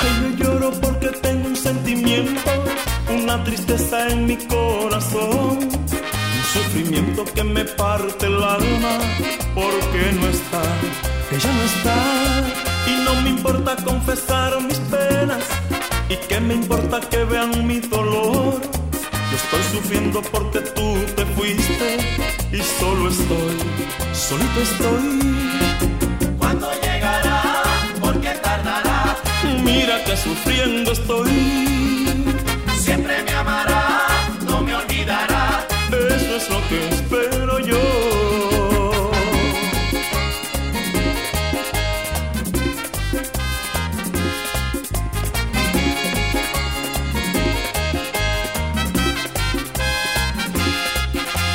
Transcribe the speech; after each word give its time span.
Ay, 0.00 0.12
me 0.22 0.36
lloro 0.36 0.70
porque 0.80 1.08
tengo 1.08 1.48
un 1.48 1.56
sentimiento, 1.56 2.50
una 3.10 3.42
tristeza 3.44 4.08
en 4.08 4.26
mi 4.26 4.36
corazón 4.36 5.77
sufrimiento 6.68 7.24
que 7.24 7.44
me 7.44 7.64
parte 7.64 8.26
el 8.26 8.42
alma 8.42 8.98
porque 9.54 10.12
no 10.20 10.26
está, 10.28 10.62
ella 11.32 11.52
no 11.52 11.62
está 11.62 11.96
y 12.86 13.04
no 13.04 13.22
me 13.22 13.30
importa 13.30 13.76
confesar 13.84 14.60
mis 14.62 14.78
penas 14.80 15.44
y 16.10 16.16
qué 16.28 16.40
me 16.40 16.54
importa 16.54 17.00
que 17.00 17.24
vean 17.24 17.66
mi 17.66 17.80
dolor. 17.80 18.60
Yo 19.30 19.36
estoy 19.36 19.62
sufriendo 19.72 20.20
porque 20.22 20.60
tú 20.60 20.96
te 21.16 21.24
fuiste 21.26 21.98
y 22.52 22.58
solo 22.78 23.08
estoy, 23.08 23.56
solito 24.12 24.60
estoy. 24.60 26.36
¿Cuándo 26.38 26.70
llegará? 26.82 27.42
¿Por 28.00 28.20
qué 28.20 28.30
tardará? 28.42 29.16
Mira 29.64 30.04
que 30.04 30.16
sufriendo 30.16 30.92
estoy. 30.92 31.30
Siempre 32.78 33.22
me 33.22 33.32
amarás 33.32 33.67
te 36.68 36.88
espero 36.88 37.58
yo. 37.60 39.10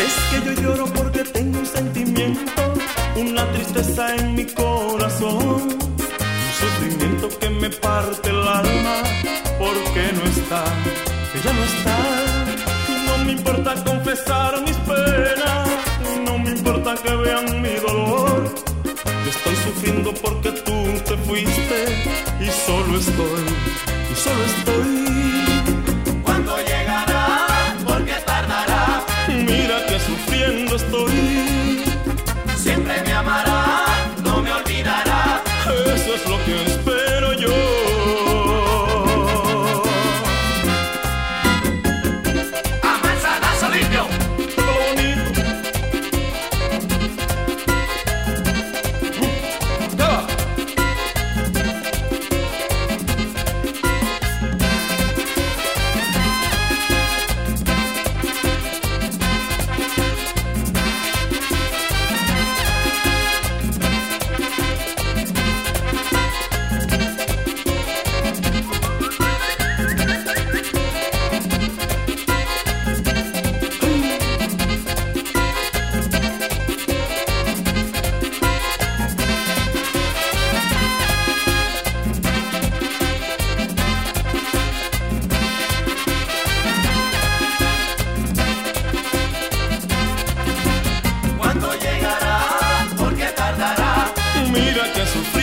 Es 0.00 0.14
que 0.30 0.46
yo 0.46 0.62
lloro 0.62 0.86
porque 0.86 1.24
tengo 1.24 1.58
un 1.58 1.66
sentimiento, 1.66 2.74
una 3.16 3.50
tristeza 3.52 4.14
en 4.14 4.34
mi 4.36 4.46
corazón, 4.46 5.38
un 5.38 6.52
sufrimiento 6.60 7.28
que 7.38 7.50
me 7.50 7.70
parte 7.70 8.30
el 8.30 8.46
alma 8.46 8.96
porque 9.58 10.12
no 10.14 10.24
está, 10.24 10.64
ella 11.34 11.52
no 11.52 11.64
está. 11.64 12.29
No 13.20 13.26
me 13.26 13.32
importa 13.32 13.74
confesar 13.84 14.62
mis 14.62 14.76
penas, 14.78 15.68
no 16.24 16.38
me 16.38 16.52
importa 16.52 16.94
que 16.94 17.14
vean 17.16 17.60
mi 17.60 17.74
dolor. 17.74 18.50
Yo 18.94 19.30
estoy 19.30 19.56
sufriendo 19.56 20.14
porque 20.14 20.52
tú 20.52 20.72
te 21.04 21.18
fuiste 21.18 21.78
y 22.40 22.48
solo 22.48 22.98
estoy, 22.98 23.44
y 24.10 24.14
solo 24.16 24.44
estoy 24.44 25.19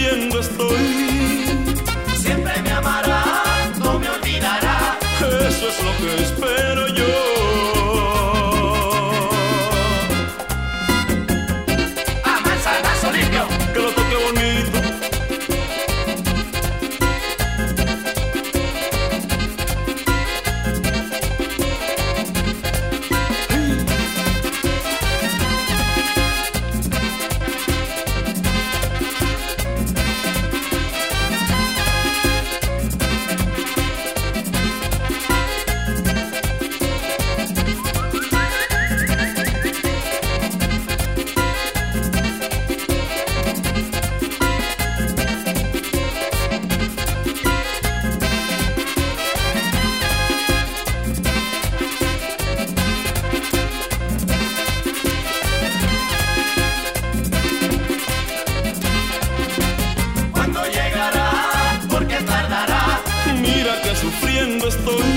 chillando 0.07 0.39
estoy. 0.39 1.06
sufriendo 64.07 64.67
estoy. 64.67 65.16